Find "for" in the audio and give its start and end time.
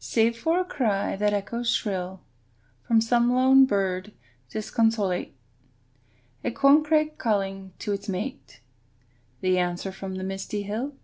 0.36-0.58